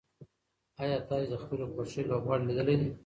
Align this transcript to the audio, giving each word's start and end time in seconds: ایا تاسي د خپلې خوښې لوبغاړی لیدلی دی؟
ایا 0.81 0.97
تاسي 1.07 1.27
د 1.29 1.35
خپلې 1.43 1.65
خوښې 1.71 2.01
لوبغاړی 2.09 2.43
لیدلی 2.47 2.75
دی؟ 2.81 2.89